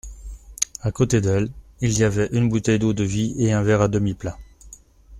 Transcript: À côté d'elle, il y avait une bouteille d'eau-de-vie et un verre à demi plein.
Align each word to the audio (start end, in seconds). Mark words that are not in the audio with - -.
À 0.81 0.91
côté 0.91 1.21
d'elle, 1.21 1.49
il 1.81 1.95
y 1.99 2.03
avait 2.03 2.29
une 2.31 2.49
bouteille 2.49 2.79
d'eau-de-vie 2.79 3.35
et 3.37 3.53
un 3.53 3.61
verre 3.61 3.81
à 3.81 3.87
demi 3.87 4.15
plein. 4.15 4.35